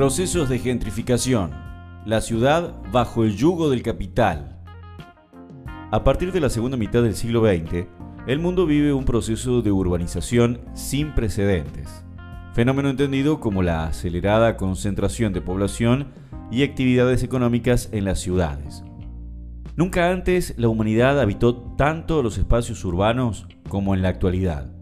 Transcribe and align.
Procesos 0.00 0.48
de 0.48 0.58
gentrificación. 0.58 1.50
La 2.06 2.22
ciudad 2.22 2.74
bajo 2.90 3.22
el 3.22 3.36
yugo 3.36 3.68
del 3.68 3.82
capital. 3.82 4.58
A 5.90 6.04
partir 6.04 6.32
de 6.32 6.40
la 6.40 6.48
segunda 6.48 6.78
mitad 6.78 7.02
del 7.02 7.14
siglo 7.14 7.44
XX, 7.44 7.84
el 8.26 8.38
mundo 8.38 8.64
vive 8.64 8.94
un 8.94 9.04
proceso 9.04 9.60
de 9.60 9.70
urbanización 9.72 10.62
sin 10.72 11.14
precedentes, 11.14 12.02
fenómeno 12.54 12.88
entendido 12.88 13.40
como 13.40 13.62
la 13.62 13.84
acelerada 13.84 14.56
concentración 14.56 15.34
de 15.34 15.42
población 15.42 16.14
y 16.50 16.62
actividades 16.62 17.22
económicas 17.22 17.90
en 17.92 18.06
las 18.06 18.20
ciudades. 18.20 18.82
Nunca 19.76 20.10
antes 20.10 20.54
la 20.56 20.68
humanidad 20.68 21.20
habitó 21.20 21.56
tanto 21.76 22.22
los 22.22 22.38
espacios 22.38 22.82
urbanos 22.86 23.46
como 23.68 23.94
en 23.94 24.00
la 24.00 24.08
actualidad. 24.08 24.72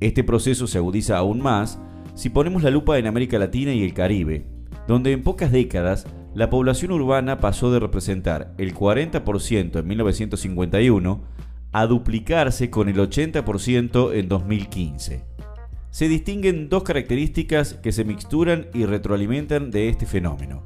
Este 0.00 0.24
proceso 0.24 0.66
se 0.66 0.78
agudiza 0.78 1.18
aún 1.18 1.42
más 1.42 1.78
si 2.14 2.30
ponemos 2.30 2.62
la 2.62 2.70
lupa 2.70 2.98
en 2.98 3.06
América 3.06 3.38
Latina 3.38 3.72
y 3.72 3.82
el 3.84 3.94
Caribe, 3.94 4.46
donde 4.86 5.12
en 5.12 5.22
pocas 5.22 5.52
décadas 5.52 6.06
la 6.34 6.50
población 6.50 6.92
urbana 6.92 7.38
pasó 7.38 7.72
de 7.72 7.80
representar 7.80 8.54
el 8.58 8.74
40% 8.74 9.78
en 9.78 9.86
1951 9.86 11.24
a 11.72 11.86
duplicarse 11.86 12.70
con 12.70 12.88
el 12.88 12.96
80% 12.96 14.14
en 14.14 14.28
2015. 14.28 15.24
Se 15.90 16.08
distinguen 16.08 16.68
dos 16.68 16.84
características 16.84 17.74
que 17.74 17.92
se 17.92 18.04
mixturan 18.04 18.68
y 18.72 18.84
retroalimentan 18.84 19.70
de 19.70 19.88
este 19.88 20.06
fenómeno. 20.06 20.62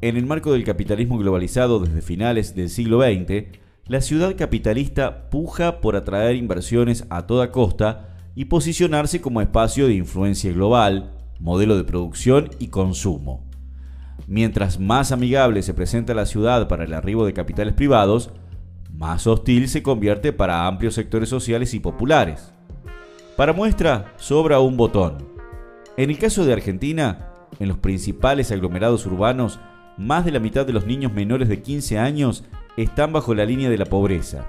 En 0.00 0.16
el 0.16 0.26
marco 0.26 0.52
del 0.52 0.64
capitalismo 0.64 1.18
globalizado 1.18 1.80
desde 1.80 2.02
finales 2.02 2.54
del 2.54 2.70
siglo 2.70 3.02
XX, 3.02 3.58
la 3.86 4.00
ciudad 4.00 4.36
capitalista 4.36 5.28
puja 5.28 5.80
por 5.80 5.96
atraer 5.96 6.36
inversiones 6.36 7.04
a 7.10 7.26
toda 7.26 7.50
costa 7.50 8.09
y 8.34 8.46
posicionarse 8.46 9.20
como 9.20 9.40
espacio 9.40 9.86
de 9.86 9.94
influencia 9.94 10.52
global, 10.52 11.12
modelo 11.38 11.76
de 11.76 11.84
producción 11.84 12.50
y 12.58 12.68
consumo. 12.68 13.48
Mientras 14.26 14.78
más 14.78 15.12
amigable 15.12 15.62
se 15.62 15.74
presenta 15.74 16.14
la 16.14 16.26
ciudad 16.26 16.68
para 16.68 16.84
el 16.84 16.94
arribo 16.94 17.26
de 17.26 17.32
capitales 17.32 17.74
privados, 17.74 18.30
más 18.92 19.26
hostil 19.26 19.68
se 19.68 19.82
convierte 19.82 20.32
para 20.32 20.66
amplios 20.66 20.94
sectores 20.94 21.28
sociales 21.28 21.74
y 21.74 21.80
populares. 21.80 22.52
Para 23.36 23.52
muestra, 23.52 24.12
sobra 24.16 24.60
un 24.60 24.76
botón. 24.76 25.26
En 25.96 26.10
el 26.10 26.18
caso 26.18 26.44
de 26.44 26.52
Argentina, 26.52 27.30
en 27.58 27.68
los 27.68 27.78
principales 27.78 28.52
aglomerados 28.52 29.06
urbanos, 29.06 29.58
más 29.96 30.24
de 30.24 30.30
la 30.30 30.40
mitad 30.40 30.66
de 30.66 30.72
los 30.72 30.86
niños 30.86 31.12
menores 31.12 31.48
de 31.48 31.62
15 31.62 31.98
años 31.98 32.44
están 32.76 33.12
bajo 33.12 33.34
la 33.34 33.44
línea 33.44 33.68
de 33.68 33.78
la 33.78 33.86
pobreza. 33.86 34.46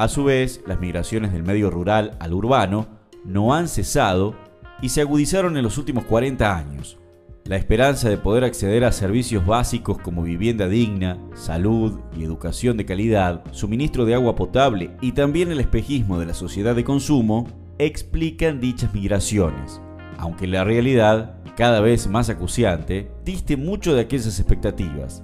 A 0.00 0.08
su 0.08 0.24
vez, 0.24 0.62
las 0.66 0.80
migraciones 0.80 1.30
del 1.30 1.42
medio 1.42 1.68
rural 1.68 2.16
al 2.20 2.32
urbano 2.32 2.86
no 3.22 3.52
han 3.52 3.68
cesado 3.68 4.34
y 4.80 4.88
se 4.88 5.02
agudizaron 5.02 5.58
en 5.58 5.62
los 5.62 5.76
últimos 5.76 6.04
40 6.04 6.56
años. 6.56 6.98
La 7.44 7.56
esperanza 7.56 8.08
de 8.08 8.16
poder 8.16 8.44
acceder 8.44 8.82
a 8.84 8.92
servicios 8.92 9.44
básicos 9.44 9.98
como 9.98 10.22
vivienda 10.22 10.68
digna, 10.68 11.18
salud 11.34 12.00
y 12.16 12.24
educación 12.24 12.78
de 12.78 12.86
calidad, 12.86 13.44
suministro 13.50 14.06
de 14.06 14.14
agua 14.14 14.36
potable 14.36 14.96
y 15.02 15.12
también 15.12 15.52
el 15.52 15.60
espejismo 15.60 16.18
de 16.18 16.24
la 16.24 16.32
sociedad 16.32 16.74
de 16.74 16.84
consumo 16.84 17.48
explican 17.76 18.58
dichas 18.58 18.94
migraciones, 18.94 19.82
aunque 20.16 20.46
la 20.46 20.64
realidad 20.64 21.42
cada 21.58 21.80
vez 21.80 22.06
más 22.06 22.30
acuciante, 22.30 23.10
diste 23.22 23.58
mucho 23.58 23.94
de 23.94 24.00
aquellas 24.00 24.38
expectativas. 24.38 25.22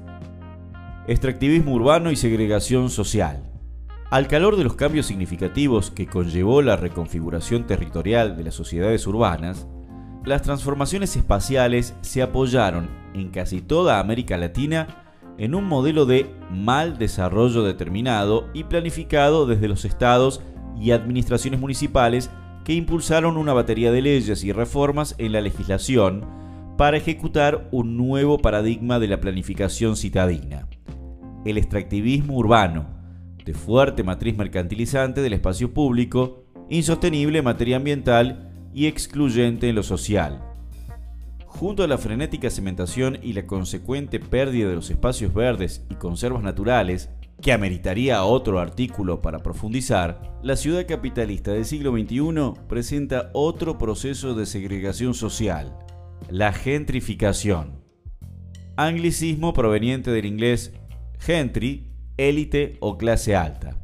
Extractivismo 1.07 1.73
urbano 1.73 2.11
y 2.11 2.17
segregación 2.17 2.91
social. 2.91 3.56
Al 4.09 4.29
calor 4.29 4.57
de 4.57 4.63
los 4.63 4.77
cambios 4.77 5.07
significativos 5.07 5.91
que 5.91 6.07
conllevó 6.07 6.63
la 6.63 6.77
reconfiguración 6.77 7.67
territorial 7.67 8.37
de 8.37 8.45
las 8.45 8.55
sociedades 8.55 9.05
urbanas, 9.09 9.67
las 10.25 10.43
transformaciones 10.43 11.17
espaciales 11.17 11.93
se 12.03 12.23
apoyaron 12.23 12.89
en 13.15 13.31
casi 13.31 13.61
toda 13.61 13.99
América 13.99 14.37
Latina 14.37 15.03
en 15.39 15.57
un 15.57 15.65
modelo 15.65 16.07
de 16.07 16.31
mal 16.53 16.99
desarrollo 16.99 17.65
determinado 17.65 18.49
y 18.55 18.65
planificado 18.65 19.45
desde 19.45 19.67
los 19.67 19.85
estados 19.85 20.41
y 20.81 20.93
administraciones 20.93 21.59
municipales 21.59 22.31
que 22.65 22.75
impulsaron 22.75 23.37
una 23.37 23.55
batería 23.55 23.91
de 23.91 24.03
leyes 24.03 24.45
y 24.45 24.53
reformas 24.53 25.17
en 25.19 25.33
la 25.33 25.41
legislación 25.41 26.25
para 26.79 26.97
ejecutar 26.97 27.69
un 27.73 27.97
nuevo 27.97 28.39
paradigma 28.39 29.01
de 29.01 29.09
la 29.09 29.21
planificación 29.21 29.97
citadina, 29.97 30.69
el 31.45 31.59
extractivismo 31.59 32.37
urbano, 32.37 32.96
de 33.47 33.55
fuerte 33.55 34.03
matriz 34.03 34.37
mercantilizante 34.37 35.23
del 35.23 35.33
espacio 35.33 35.73
público, 35.73 36.45
insostenible 36.69 37.39
en 37.39 37.45
materia 37.45 37.77
ambiental 37.77 38.53
y 38.75 38.87
excluyente 38.87 39.69
en 39.69 39.77
lo 39.77 39.85
social. 39.85 40.43
Junto 41.47 41.85
a 41.85 41.87
la 41.87 41.97
frenética 41.97 42.51
cementación 42.51 43.19
y 43.23 43.33
la 43.33 43.47
consecuente 43.47 44.19
pérdida 44.21 44.69
de 44.69 44.75
los 44.75 44.91
espacios 44.91 45.33
verdes 45.33 45.87
y 45.89 45.95
conservas 45.95 46.43
naturales, 46.43 47.09
que 47.41 47.53
ameritaría 47.53 48.25
otro 48.25 48.59
artículo 48.59 49.23
para 49.23 49.39
profundizar, 49.39 50.39
la 50.43 50.57
ciudad 50.57 50.87
capitalista 50.87 51.53
del 51.53 51.65
siglo 51.65 51.93
XXI 51.93 52.61
presenta 52.69 53.31
otro 53.33 53.79
proceso 53.79 54.35
de 54.35 54.45
segregación 54.45 55.15
social, 55.15 55.79
la 56.29 56.53
gentrificación. 56.53 57.81
Anglicismo 58.77 59.53
proveniente 59.53 60.11
del 60.11 60.27
inglés 60.27 60.73
gentry, 61.19 61.96
élite 62.17 62.77
o 62.81 62.99
clase 62.99 63.37
alta. 63.37 63.77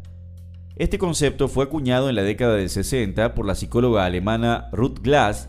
Este 0.76 0.98
concepto 0.98 1.48
fue 1.48 1.64
acuñado 1.64 2.08
en 2.08 2.16
la 2.16 2.22
década 2.22 2.56
del 2.56 2.70
60 2.70 3.34
por 3.34 3.46
la 3.46 3.54
psicóloga 3.54 4.04
alemana 4.04 4.68
Ruth 4.72 5.00
Glass 5.00 5.48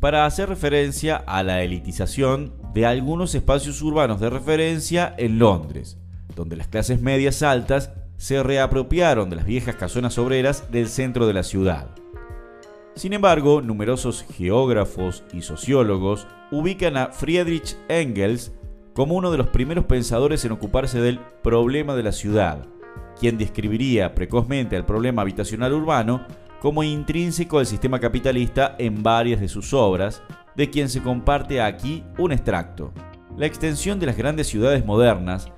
para 0.00 0.26
hacer 0.26 0.48
referencia 0.48 1.16
a 1.16 1.42
la 1.42 1.62
elitización 1.62 2.52
de 2.72 2.86
algunos 2.86 3.34
espacios 3.34 3.80
urbanos 3.82 4.20
de 4.20 4.30
referencia 4.30 5.14
en 5.18 5.38
Londres, 5.38 5.98
donde 6.34 6.56
las 6.56 6.68
clases 6.68 7.00
medias 7.00 7.42
altas 7.42 7.90
se 8.16 8.42
reapropiaron 8.42 9.30
de 9.30 9.36
las 9.36 9.46
viejas 9.46 9.76
casonas 9.76 10.18
obreras 10.18 10.70
del 10.70 10.88
centro 10.88 11.26
de 11.26 11.34
la 11.34 11.42
ciudad. 11.42 11.94
Sin 12.94 13.12
embargo, 13.12 13.60
numerosos 13.60 14.24
geógrafos 14.36 15.24
y 15.32 15.42
sociólogos 15.42 16.26
ubican 16.50 16.96
a 16.96 17.08
Friedrich 17.08 17.76
Engels 17.88 18.52
como 18.94 19.16
uno 19.16 19.30
de 19.30 19.38
los 19.38 19.48
primeros 19.48 19.84
pensadores 19.86 20.44
en 20.44 20.52
ocuparse 20.52 21.00
del 21.00 21.18
problema 21.42 21.94
de 21.94 22.04
la 22.04 22.12
ciudad, 22.12 22.66
quien 23.18 23.36
describiría 23.36 24.14
precozmente 24.14 24.76
al 24.76 24.86
problema 24.86 25.22
habitacional 25.22 25.72
urbano 25.72 26.24
como 26.60 26.82
intrínseco 26.82 27.58
al 27.58 27.66
sistema 27.66 28.00
capitalista 28.00 28.76
en 28.78 29.02
varias 29.02 29.40
de 29.40 29.48
sus 29.48 29.74
obras, 29.74 30.22
de 30.56 30.70
quien 30.70 30.88
se 30.88 31.02
comparte 31.02 31.60
aquí 31.60 32.04
un 32.16 32.32
extracto. 32.32 32.92
La 33.36 33.46
extensión 33.46 33.98
de 33.98 34.06
las 34.06 34.16
grandes 34.16 34.46
ciudades 34.46 34.86
modernas 34.86 35.50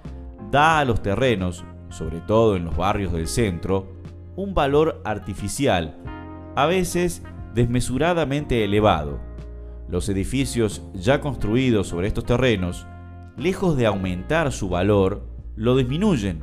da 0.51 0.81
a 0.81 0.85
los 0.87 1.03
terrenos, 1.03 1.65
sobre 1.91 2.21
todo 2.21 2.57
en 2.57 2.65
los 2.65 2.77
barrios 2.77 3.13
del 3.13 3.29
centro, 3.29 3.93
un 4.35 4.55
valor 4.55 5.01
artificial, 5.05 5.97
a 6.57 6.67
veces 6.67 7.23
desmesuradamente 7.55 8.65
elevado. 8.65 9.21
Los 9.89 10.09
edificios 10.09 10.83
ya 10.95 11.21
construidos 11.21 11.89
sobre 11.89 12.09
estos 12.09 12.25
terrenos, 12.25 12.87
lejos 13.37 13.77
de 13.77 13.87
aumentar 13.87 14.53
su 14.53 14.69
valor, 14.69 15.27
lo 15.55 15.77
disminuyen, 15.77 16.43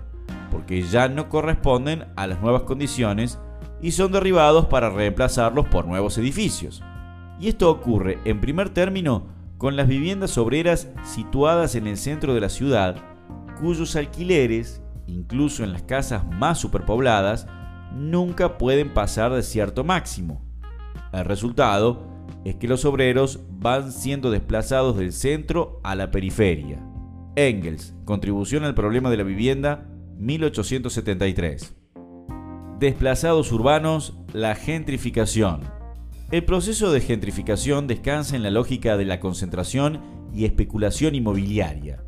porque 0.51 0.81
ya 0.81 1.07
no 1.07 1.29
corresponden 1.29 2.05
a 2.15 2.27
las 2.27 2.41
nuevas 2.41 2.63
condiciones 2.63 3.39
y 3.81 3.91
son 3.91 4.11
derribados 4.11 4.67
para 4.67 4.89
reemplazarlos 4.89 5.67
por 5.67 5.85
nuevos 5.85 6.17
edificios. 6.17 6.83
Y 7.39 7.47
esto 7.47 7.69
ocurre, 7.69 8.19
en 8.25 8.39
primer 8.39 8.69
término, 8.69 9.27
con 9.57 9.75
las 9.75 9.87
viviendas 9.87 10.37
obreras 10.37 10.89
situadas 11.03 11.75
en 11.75 11.87
el 11.87 11.97
centro 11.97 12.33
de 12.33 12.41
la 12.41 12.49
ciudad, 12.49 12.95
cuyos 13.59 13.95
alquileres, 13.95 14.81
incluso 15.07 15.63
en 15.63 15.73
las 15.73 15.83
casas 15.83 16.23
más 16.25 16.59
superpobladas, 16.59 17.47
nunca 17.93 18.57
pueden 18.57 18.93
pasar 18.93 19.31
de 19.33 19.43
cierto 19.43 19.83
máximo. 19.83 20.41
El 21.11 21.25
resultado 21.25 22.12
es 22.45 22.55
que 22.55 22.67
los 22.67 22.85
obreros 22.85 23.41
van 23.49 23.91
siendo 23.91 24.31
desplazados 24.31 24.97
del 24.97 25.13
centro 25.13 25.79
a 25.83 25.95
la 25.95 26.11
periferia. 26.11 26.83
Engels, 27.35 27.95
Contribución 28.05 28.63
al 28.63 28.75
problema 28.75 29.09
de 29.09 29.17
la 29.17 29.23
vivienda, 29.23 29.89
1873. 30.17 31.75
Desplazados 32.79 33.51
urbanos, 33.51 34.17
la 34.33 34.55
gentrificación. 34.55 35.61
El 36.31 36.43
proceso 36.43 36.91
de 36.91 37.01
gentrificación 37.01 37.87
descansa 37.87 38.35
en 38.35 38.43
la 38.43 38.51
lógica 38.51 38.97
de 38.97 39.05
la 39.05 39.19
concentración 39.19 40.01
y 40.33 40.45
especulación 40.45 41.15
inmobiliaria 41.15 42.03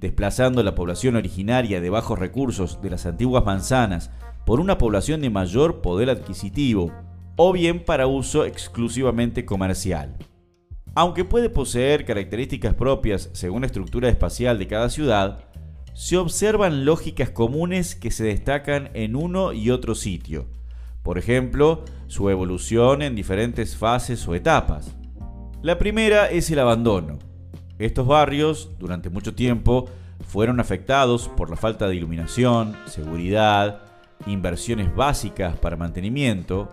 desplazando 0.00 0.62
la 0.62 0.74
población 0.74 1.16
originaria 1.16 1.80
de 1.80 1.90
bajos 1.90 2.18
recursos 2.18 2.80
de 2.82 2.90
las 2.90 3.06
antiguas 3.06 3.44
manzanas 3.44 4.10
por 4.46 4.60
una 4.60 4.78
población 4.78 5.20
de 5.20 5.30
mayor 5.30 5.80
poder 5.80 6.08
adquisitivo, 6.10 6.92
o 7.40 7.52
bien 7.52 7.84
para 7.84 8.08
uso 8.08 8.44
exclusivamente 8.44 9.46
comercial. 9.46 10.16
Aunque 10.96 11.24
puede 11.24 11.48
poseer 11.48 12.04
características 12.04 12.74
propias 12.74 13.30
según 13.32 13.60
la 13.60 13.68
estructura 13.68 14.08
espacial 14.08 14.58
de 14.58 14.66
cada 14.66 14.90
ciudad, 14.90 15.44
se 15.94 16.16
observan 16.16 16.84
lógicas 16.84 17.30
comunes 17.30 17.94
que 17.94 18.10
se 18.10 18.24
destacan 18.24 18.90
en 18.94 19.14
uno 19.14 19.52
y 19.52 19.70
otro 19.70 19.94
sitio. 19.94 20.46
Por 21.04 21.16
ejemplo, 21.16 21.84
su 22.08 22.28
evolución 22.28 23.02
en 23.02 23.14
diferentes 23.14 23.76
fases 23.76 24.26
o 24.26 24.34
etapas. 24.34 24.96
La 25.62 25.78
primera 25.78 26.28
es 26.28 26.50
el 26.50 26.58
abandono, 26.58 27.18
Estos 27.78 28.08
barrios, 28.08 28.72
durante 28.80 29.10
mucho 29.10 29.36
tiempo, 29.36 29.88
fueron 30.26 30.58
afectados 30.58 31.28
por 31.28 31.50
la 31.50 31.56
falta 31.56 31.86
de 31.86 31.94
iluminación, 31.94 32.76
seguridad, 32.86 33.82
inversiones 34.26 34.92
básicas 34.92 35.56
para 35.56 35.76
mantenimiento. 35.76 36.68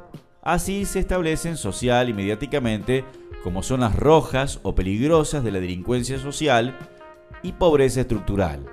Así 0.45 0.86
se 0.86 1.00
establecen 1.00 1.57
social 1.57 2.07
y 2.07 2.13
mediáticamente 2.13 3.03
como 3.44 3.63
zonas 3.63 3.95
rojas 3.95 4.59
o 4.62 4.75
peligrosas 4.75 5.44
de 5.44 5.51
la 5.51 5.59
delincuencia 5.59 6.19
social 6.19 6.77
y 7.42 7.53
pobreza 7.53 8.01
estructural. 8.01 8.63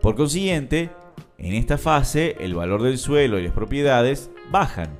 Por 0.00 0.16
consiguiente, 0.16 0.90
en 1.38 1.54
esta 1.54 1.78
fase 1.78 2.36
el 2.40 2.56
valor 2.56 2.82
del 2.82 2.98
suelo 2.98 3.38
y 3.38 3.44
las 3.44 3.52
propiedades 3.52 4.32
bajan. 4.50 4.98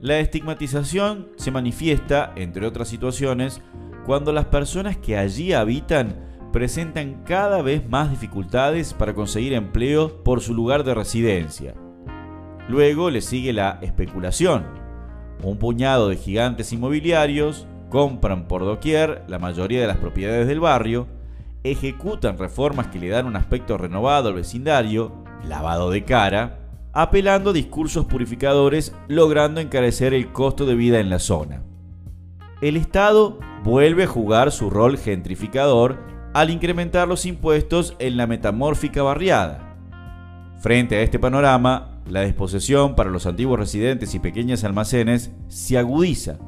La 0.00 0.20
estigmatización 0.20 1.28
se 1.36 1.50
manifiesta, 1.50 2.32
entre 2.34 2.66
otras 2.66 2.88
situaciones, 2.88 3.60
cuando 4.06 4.32
las 4.32 4.46
personas 4.46 4.96
que 4.96 5.18
allí 5.18 5.52
habitan 5.52 6.16
presentan 6.50 7.24
cada 7.24 7.60
vez 7.60 7.86
más 7.86 8.10
dificultades 8.10 8.94
para 8.94 9.14
conseguir 9.14 9.52
empleo 9.52 10.22
por 10.24 10.40
su 10.40 10.54
lugar 10.54 10.82
de 10.82 10.94
residencia. 10.94 11.74
Luego 12.70 13.10
le 13.10 13.20
sigue 13.20 13.52
la 13.52 13.78
especulación. 13.82 14.83
Un 15.42 15.58
puñado 15.58 16.08
de 16.08 16.16
gigantes 16.16 16.72
inmobiliarios 16.72 17.66
compran 17.90 18.48
por 18.48 18.64
doquier 18.64 19.24
la 19.28 19.38
mayoría 19.38 19.80
de 19.80 19.86
las 19.86 19.98
propiedades 19.98 20.46
del 20.46 20.60
barrio, 20.60 21.06
ejecutan 21.62 22.38
reformas 22.38 22.88
que 22.88 22.98
le 22.98 23.08
dan 23.08 23.26
un 23.26 23.36
aspecto 23.36 23.78
renovado 23.78 24.28
al 24.28 24.34
vecindario, 24.34 25.12
lavado 25.46 25.90
de 25.90 26.04
cara, 26.04 26.58
apelando 26.92 27.50
a 27.50 27.52
discursos 27.52 28.06
purificadores, 28.06 28.94
logrando 29.08 29.60
encarecer 29.60 30.14
el 30.14 30.32
costo 30.32 30.66
de 30.66 30.74
vida 30.74 31.00
en 31.00 31.10
la 31.10 31.18
zona. 31.18 31.62
El 32.60 32.76
Estado 32.76 33.38
vuelve 33.62 34.04
a 34.04 34.08
jugar 34.08 34.52
su 34.52 34.70
rol 34.70 34.96
gentrificador 34.96 35.98
al 36.34 36.50
incrementar 36.50 37.08
los 37.08 37.26
impuestos 37.26 37.94
en 37.98 38.16
la 38.16 38.26
metamórfica 38.26 39.02
barriada. 39.02 39.76
Frente 40.58 40.96
a 40.96 41.02
este 41.02 41.18
panorama, 41.18 41.93
la 42.08 42.20
desposesión 42.20 42.94
para 42.94 43.10
los 43.10 43.26
antiguos 43.26 43.58
residentes 43.58 44.14
y 44.14 44.18
pequeños 44.18 44.64
almacenes 44.64 45.32
se 45.48 45.78
agudiza. 45.78 46.38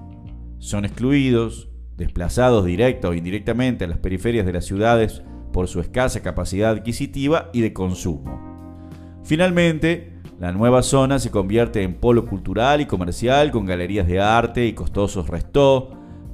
Son 0.58 0.84
excluidos, 0.84 1.68
desplazados 1.96 2.64
directa 2.64 3.08
o 3.08 3.14
indirectamente 3.14 3.84
a 3.84 3.88
las 3.88 3.98
periferias 3.98 4.44
de 4.44 4.52
las 4.52 4.64
ciudades 4.64 5.22
por 5.52 5.68
su 5.68 5.80
escasa 5.80 6.22
capacidad 6.22 6.70
adquisitiva 6.72 7.50
y 7.52 7.62
de 7.62 7.72
consumo. 7.72 8.40
Finalmente, 9.24 10.20
la 10.38 10.52
nueva 10.52 10.82
zona 10.82 11.18
se 11.18 11.30
convierte 11.30 11.82
en 11.82 11.94
polo 11.94 12.26
cultural 12.26 12.82
y 12.82 12.86
comercial 12.86 13.50
con 13.50 13.64
galerías 13.64 14.06
de 14.06 14.20
arte 14.20 14.66
y 14.66 14.74
costosos 14.74 15.28
restos, 15.28 15.84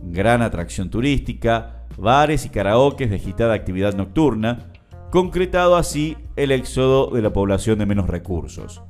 gran 0.03 0.43
atracción 0.43 0.91
turística, 0.91 1.87
bares 1.97 2.45
y 2.45 2.49
karaokes 2.49 3.09
de 3.09 3.17
agitada 3.17 3.55
actividad 3.55 3.95
nocturna, 3.95 4.73
concretado 5.13 5.77
así 5.77 6.17
el 6.35 6.51
éxodo 6.51 7.11
de 7.11 7.23
la 7.23 7.33
población 7.33 7.79
de 7.79 7.87
menos 7.87 8.09
recursos. 8.09 8.83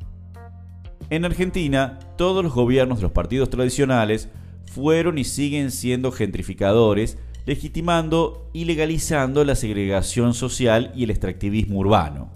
En 1.12 1.26
Argentina, 1.26 1.98
todos 2.16 2.42
los 2.42 2.54
gobiernos 2.54 2.96
de 2.96 3.02
los 3.02 3.12
partidos 3.12 3.50
tradicionales 3.50 4.30
fueron 4.64 5.18
y 5.18 5.24
siguen 5.24 5.70
siendo 5.70 6.10
gentrificadores, 6.10 7.18
legitimando 7.44 8.48
y 8.54 8.64
legalizando 8.64 9.44
la 9.44 9.54
segregación 9.54 10.32
social 10.32 10.90
y 10.96 11.04
el 11.04 11.10
extractivismo 11.10 11.80
urbano. 11.80 12.30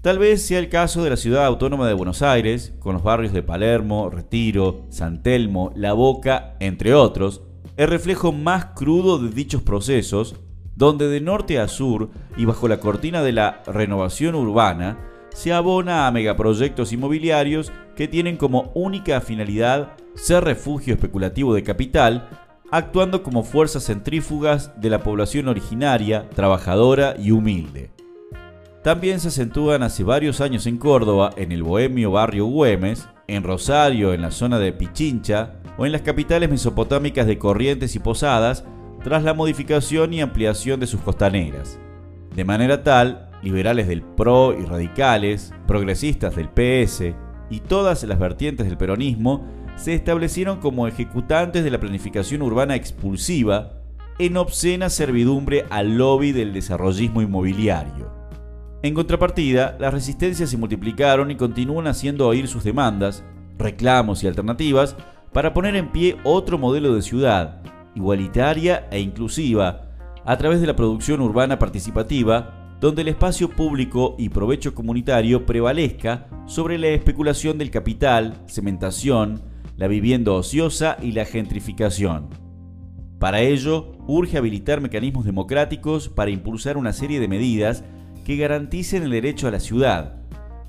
Tal 0.00 0.18
vez 0.18 0.40
sea 0.40 0.58
el 0.58 0.70
caso 0.70 1.04
de 1.04 1.10
la 1.10 1.18
ciudad 1.18 1.44
autónoma 1.44 1.86
de 1.86 1.92
Buenos 1.92 2.22
Aires, 2.22 2.72
con 2.78 2.94
los 2.94 3.02
barrios 3.02 3.34
de 3.34 3.42
Palermo, 3.42 4.08
Retiro, 4.08 4.86
San 4.88 5.22
Telmo, 5.22 5.70
La 5.76 5.92
Boca, 5.92 6.56
entre 6.60 6.94
otros, 6.94 7.42
el 7.76 7.88
reflejo 7.88 8.32
más 8.32 8.68
crudo 8.74 9.18
de 9.18 9.28
dichos 9.28 9.60
procesos, 9.60 10.36
donde 10.76 11.08
de 11.08 11.20
norte 11.20 11.58
a 11.58 11.68
sur 11.68 12.08
y 12.38 12.46
bajo 12.46 12.68
la 12.68 12.80
cortina 12.80 13.22
de 13.22 13.32
la 13.32 13.62
renovación 13.66 14.34
urbana, 14.34 14.96
se 15.36 15.52
abona 15.52 16.06
a 16.06 16.10
megaproyectos 16.12 16.94
inmobiliarios 16.94 17.70
que 17.94 18.08
tienen 18.08 18.38
como 18.38 18.72
única 18.74 19.20
finalidad 19.20 19.92
ser 20.14 20.42
refugio 20.42 20.94
especulativo 20.94 21.52
de 21.52 21.62
capital, 21.62 22.26
actuando 22.70 23.22
como 23.22 23.42
fuerzas 23.42 23.84
centrífugas 23.84 24.72
de 24.80 24.88
la 24.88 25.02
población 25.02 25.48
originaria, 25.48 26.26
trabajadora 26.30 27.16
y 27.18 27.32
humilde. 27.32 27.90
También 28.82 29.20
se 29.20 29.28
acentúan 29.28 29.82
hace 29.82 30.04
varios 30.04 30.40
años 30.40 30.66
en 30.66 30.78
Córdoba, 30.78 31.32
en 31.36 31.52
el 31.52 31.62
bohemio 31.62 32.12
barrio 32.12 32.46
Güemes, 32.46 33.06
en 33.26 33.42
Rosario, 33.42 34.14
en 34.14 34.22
la 34.22 34.30
zona 34.30 34.58
de 34.58 34.72
Pichincha, 34.72 35.56
o 35.76 35.84
en 35.84 35.92
las 35.92 36.00
capitales 36.00 36.48
mesopotámicas 36.48 37.26
de 37.26 37.38
Corrientes 37.38 37.94
y 37.94 37.98
Posadas, 37.98 38.64
tras 39.04 39.22
la 39.22 39.34
modificación 39.34 40.14
y 40.14 40.22
ampliación 40.22 40.80
de 40.80 40.86
sus 40.86 41.02
costaneras. 41.02 41.78
De 42.34 42.46
manera 42.46 42.82
tal, 42.82 43.25
liberales 43.46 43.86
del 43.86 44.02
PRO 44.02 44.58
y 44.58 44.64
radicales, 44.64 45.54
progresistas 45.68 46.34
del 46.34 46.48
PS 46.48 47.14
y 47.48 47.60
todas 47.60 48.02
las 48.02 48.18
vertientes 48.18 48.66
del 48.66 48.76
peronismo 48.76 49.46
se 49.76 49.94
establecieron 49.94 50.58
como 50.58 50.88
ejecutantes 50.88 51.62
de 51.62 51.70
la 51.70 51.78
planificación 51.78 52.42
urbana 52.42 52.74
expulsiva 52.74 53.74
en 54.18 54.36
obscena 54.36 54.90
servidumbre 54.90 55.64
al 55.70 55.96
lobby 55.96 56.32
del 56.32 56.52
desarrollismo 56.52 57.22
inmobiliario. 57.22 58.10
En 58.82 58.94
contrapartida, 58.94 59.76
las 59.78 59.94
resistencias 59.94 60.50
se 60.50 60.56
multiplicaron 60.56 61.30
y 61.30 61.36
continúan 61.36 61.86
haciendo 61.86 62.26
oír 62.26 62.48
sus 62.48 62.64
demandas, 62.64 63.22
reclamos 63.58 64.24
y 64.24 64.26
alternativas 64.26 64.96
para 65.32 65.54
poner 65.54 65.76
en 65.76 65.92
pie 65.92 66.16
otro 66.24 66.58
modelo 66.58 66.96
de 66.96 67.02
ciudad, 67.02 67.62
igualitaria 67.94 68.88
e 68.90 68.98
inclusiva, 68.98 69.82
a 70.24 70.36
través 70.36 70.60
de 70.60 70.66
la 70.66 70.74
producción 70.74 71.20
urbana 71.20 71.60
participativa, 71.60 72.55
donde 72.80 73.02
el 73.02 73.08
espacio 73.08 73.50
público 73.50 74.14
y 74.18 74.28
provecho 74.28 74.74
comunitario 74.74 75.46
prevalezca 75.46 76.28
sobre 76.46 76.78
la 76.78 76.88
especulación 76.88 77.58
del 77.58 77.70
capital, 77.70 78.42
cementación, 78.46 79.42
la 79.76 79.88
vivienda 79.88 80.32
ociosa 80.32 80.96
y 81.00 81.12
la 81.12 81.24
gentrificación. 81.24 82.28
Para 83.18 83.40
ello, 83.40 83.92
urge 84.06 84.36
habilitar 84.36 84.80
mecanismos 84.80 85.24
democráticos 85.24 86.08
para 86.08 86.30
impulsar 86.30 86.76
una 86.76 86.92
serie 86.92 87.18
de 87.18 87.28
medidas 87.28 87.82
que 88.24 88.36
garanticen 88.36 89.04
el 89.04 89.10
derecho 89.10 89.48
a 89.48 89.50
la 89.50 89.60
ciudad, 89.60 90.16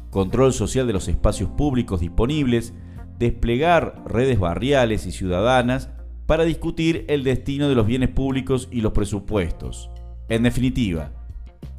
control 0.10 0.54
social 0.54 0.88
de 0.88 0.94
los 0.94 1.08
espacios 1.08 1.50
públicos 1.50 2.00
disponibles, 2.00 2.74
desplegar 3.20 4.04
redes 4.06 4.40
barriales 4.40 5.06
y 5.06 5.12
ciudadanas 5.12 5.90
para 6.26 6.46
discutir 6.46 7.06
el 7.10 7.24
destino 7.24 7.68
de 7.68 7.76
los 7.76 7.86
bienes 7.86 8.10
públicos 8.10 8.70
y 8.72 8.82
los 8.82 8.94
presupuestos. 8.94 9.90
En 10.30 10.44
definitiva, 10.44 11.12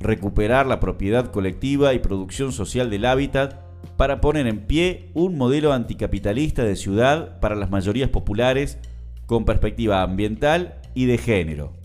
recuperar 0.01 0.67
la 0.67 0.81
propiedad 0.81 1.31
colectiva 1.31 1.95
y 1.95 1.99
producción 1.99 2.53
social 2.53 2.91
del 2.91 3.05
hábitat 3.05 3.61
para 3.97 4.21
poner 4.21 4.47
en 4.47 4.61
pie 4.61 5.11
un 5.15 5.37
modelo 5.37 5.73
anticapitalista 5.73 6.65
de 6.65 6.77
ciudad 6.77 7.41
para 7.41 7.55
las 7.55 7.71
mayorías 7.71 8.11
populares 8.11 8.79
con 9.27 9.45
perspectiva 9.45 10.03
ambiental 10.03 10.81
y 10.95 11.07
de 11.07 11.19
género. 11.19 11.78